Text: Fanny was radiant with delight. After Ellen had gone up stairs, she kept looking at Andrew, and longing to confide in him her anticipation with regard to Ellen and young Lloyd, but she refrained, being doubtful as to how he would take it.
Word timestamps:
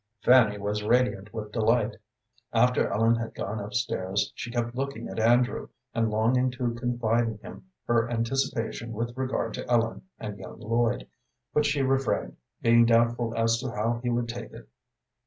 Fanny 0.23 0.57
was 0.57 0.81
radiant 0.81 1.31
with 1.31 1.51
delight. 1.51 1.95
After 2.51 2.87
Ellen 2.87 3.13
had 3.17 3.35
gone 3.35 3.59
up 3.59 3.75
stairs, 3.75 4.31
she 4.33 4.49
kept 4.49 4.73
looking 4.73 5.07
at 5.07 5.19
Andrew, 5.19 5.67
and 5.93 6.09
longing 6.09 6.49
to 6.53 6.73
confide 6.73 7.27
in 7.27 7.37
him 7.37 7.65
her 7.85 8.09
anticipation 8.09 8.93
with 8.93 9.15
regard 9.15 9.53
to 9.53 9.69
Ellen 9.71 10.01
and 10.17 10.39
young 10.39 10.59
Lloyd, 10.59 11.07
but 11.53 11.67
she 11.67 11.83
refrained, 11.83 12.37
being 12.63 12.87
doubtful 12.87 13.35
as 13.37 13.59
to 13.59 13.69
how 13.69 13.99
he 14.01 14.09
would 14.09 14.27
take 14.27 14.51
it. 14.53 14.67